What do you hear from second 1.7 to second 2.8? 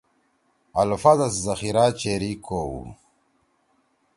(Vocabulary) چیری کؤ۔